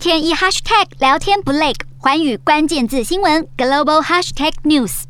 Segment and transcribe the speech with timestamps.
[0.00, 5.02] 天一 hashtag 聊天不累，环宇关键字新闻 global hashtag news。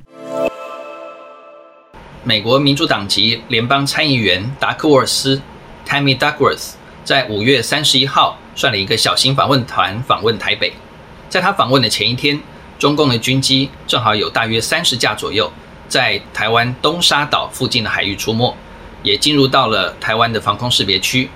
[2.25, 5.41] 美国民主党籍联邦参议员达克沃斯
[5.87, 6.73] （Tammy Duckworth）
[7.05, 10.73] 在五月三十一号率领一个小型访问团访问台北。
[11.29, 12.41] 在他访问的前一天，
[12.77, 15.53] 中共的军机正好有大约三十架左右，
[15.89, 18.53] 在台湾东沙岛附近的海域出没，
[19.05, 21.31] 也进入到了台湾的防空识别区。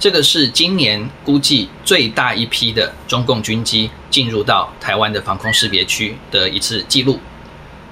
[0.00, 7.20] 这个是今年估计最大一批的中共军机进入到台湾的防空识别区的一次记录。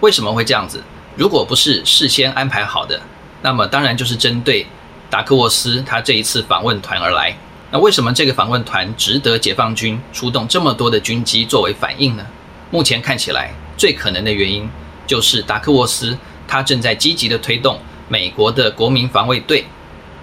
[0.01, 0.83] 为什么会这样子？
[1.17, 2.99] 如果不是事先安排好的，
[3.43, 4.67] 那么当然就是针对
[5.11, 7.37] 达克沃斯他这一次访问团而来。
[7.71, 12.27] 那为什么这个访问团值得解放军出动这么多的军机作为反应呢？
[12.71, 14.67] 目前看起来最可能的原因
[15.07, 16.17] 就是达克沃斯
[16.47, 17.79] 他正在积极地推动
[18.09, 19.67] 美国的国民防卫队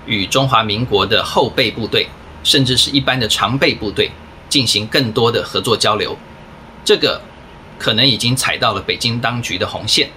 [0.05, 2.07] 与中华民国的后备部队，
[2.43, 4.11] 甚至是一般的常备部队
[4.49, 6.17] 进行更多的合作交流。
[6.83, 7.21] 这个
[7.77, 10.09] 可能已经踩到了北京当局的红线。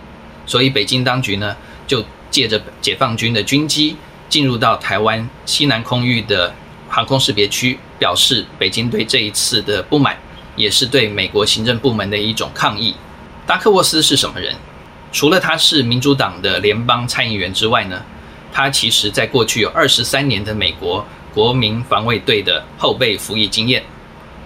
[0.47, 3.97] 所以，北京当局呢，就借着解放军的军机
[4.29, 6.55] 进入到台湾西南空域的
[6.89, 10.17] 航空识别区，表示北京对这一次的不满，
[10.57, 12.95] 也是对美国行政部门的一种抗议。
[13.47, 14.55] 达克沃斯是什么人？
[15.11, 18.03] 除了他是民主党的联邦参议员之外呢，
[18.59, 23.81] 他其实在过去有二十三年的美国国民防卫队的后备服役经验。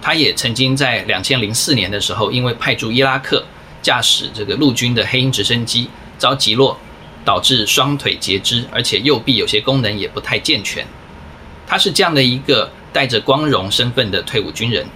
[0.03, 3.43] 他也曾经在两千零四年的时候，因为派驻伊拉克。
[3.81, 6.79] 驾驶这个陆军的黑鹰直升机遭击落，
[7.25, 10.87] 导致双腿截肢，而且右臂有些功能也不太健全。
[11.67, 14.87] 他是这样的一个带着光荣身份的退伍军人，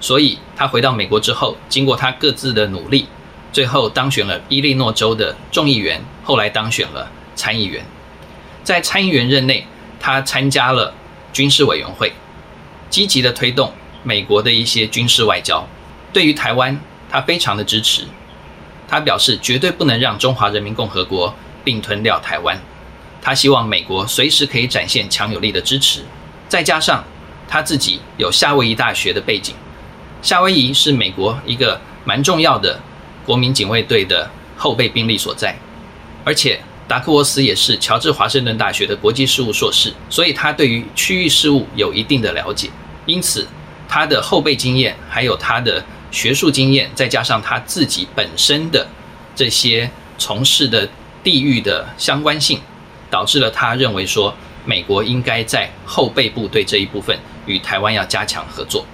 [0.00, 3.08] 所以他回到美国之后，经过他各自的努力，
[3.52, 7.84] 最后当选了伊利诺州的众议员，后来当选了参议员。
[8.62, 9.66] 在参议员任内，
[9.98, 10.94] 他参加了
[11.32, 12.12] 军事委员会，
[12.88, 13.72] 积极的推动
[14.02, 15.66] 美国的一些军事外交。
[16.12, 18.04] 对于台湾，他非常的支持。
[18.88, 22.58] 他表示绝对不能让中华人民共和国并吞掉台湾，
[23.22, 26.02] 他希望美国随时可以展现强有力的支持。
[26.48, 27.04] 再加上
[27.46, 29.54] 他自己有夏威夷大学的背景，
[30.20, 32.80] 夏威夷是美国一个蛮重要的
[33.24, 35.56] 国民警卫队的后备兵力所在，
[36.24, 36.60] 而且
[36.90, 42.68] 达克沃斯也是乔治华盛顿大学的国际事务硕士，所以他对于区域事务有一定的了解，
[43.06, 43.46] 因此
[43.88, 45.80] 他的后备经验还有他的。
[46.12, 48.84] 学术经验，再加上他自己本身的
[49.36, 50.88] 这些从事的
[51.22, 52.58] 地域的相关性，
[53.08, 54.34] 导致了他认为说，
[54.64, 58.84] 美国应该在后备部队这一部分与台湾要加强合作。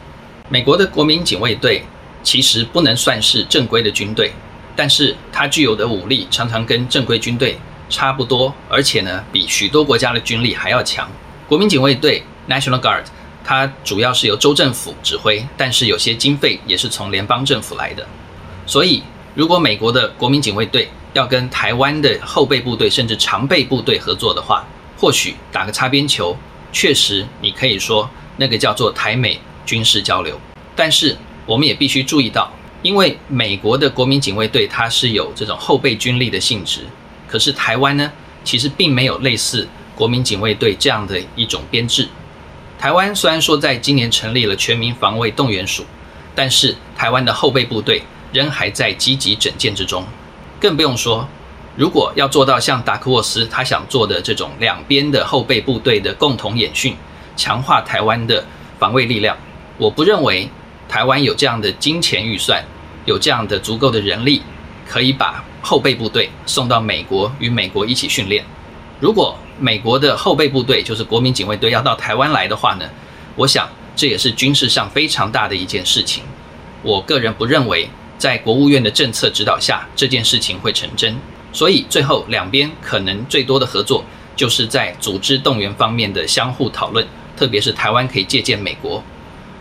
[0.50, 1.82] 美国的国民警卫队
[2.22, 4.30] 其实不能算是正规的军队，
[4.76, 7.56] 但是它具有的武力常常跟正规军队
[7.88, 11.08] 差不多，而且呢，比许多国家的军力还要强。
[11.48, 13.04] 国民警卫队 （National Guard）。
[13.48, 18.04] 它主要是由州政府指挥，但是有些经费也是从联邦政府来的。
[18.66, 19.04] 所以，
[19.36, 24.66] 如果美国的国民警卫队要跟台湾的后备部队甚至常备部队合作的话，
[24.98, 26.36] 或许打个擦边球，
[26.72, 30.40] 确实你可以说那个叫做台美军事交流。
[30.74, 31.16] 但是，
[31.46, 32.50] 我们也必须注意到，
[32.82, 36.80] 因为美国的国民警卫队它是有这种后备军力的性质，
[37.28, 38.12] 可是台湾呢，
[38.44, 42.08] 其实并没有类似国民警卫队这样的一种编制。
[42.78, 45.84] 台湾虽然说在今年成立了全民防卫动员署，
[46.34, 50.04] 但是台湾的后备部队仍还在积极整建之中。
[50.60, 51.26] 更不用说，
[51.74, 56.94] 如果要做到像达克沃斯他想做的这种两边的后备部队的共同演训，
[57.36, 58.44] 强化台湾的
[58.78, 59.36] 防卫力量，
[59.78, 60.48] 我不认为
[60.88, 62.62] 台湾有这样的金钱预算，
[63.06, 64.42] 有这样的足够的人力，
[64.86, 68.44] 可以把后备部队送到美国与美国一起训练。
[69.00, 72.88] 如果美国的后备部队就是国民警卫队要到台湾来的话呢，
[73.34, 76.22] 我想这也是军事上非常大的一件事情。
[76.84, 81.16] 我个人不认为在国务院的政策指导下这件事情会成真，
[81.52, 84.04] 所以最后两边可能最多的合作
[84.36, 87.04] 就是在组织动员方面的相互讨论，
[87.36, 89.02] 特别是台湾可以借鉴美国。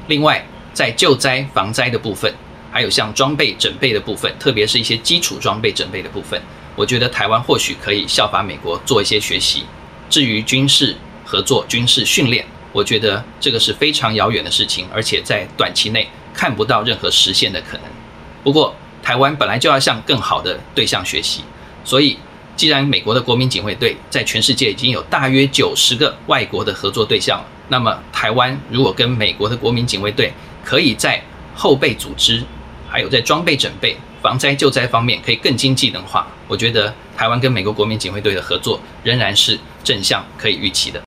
[0.06, 2.32] 另外，在救灾防灾的部分，
[2.76, 6.38] 还有像装备整备的部分，特别是一些基础装备整备的部分。
[6.76, 9.64] 我觉得台湾或许可以效法美国做一些学习。
[10.10, 10.94] 至于军事
[11.24, 17.84] 合作、军事训练，我觉得这个是非常遥远的事情，而且在短期内看不到任何实现的可能。
[18.44, 21.46] 不过，台湾本来就要向更好的对象学习，
[21.86, 22.20] 所以
[22.58, 31.24] 既然美国的国民警卫队在全世界已经有大约九十个外国的合作对象了，那么台湾如果跟美国的国民警卫队可以在
[31.56, 32.44] 后备组织，
[32.96, 33.98] 还有在装备准备。
[34.22, 41.05] 防灾救灾方面可以更经济能化，我觉得台湾跟美国国民警卫队的合作仍然是正向可以预期的。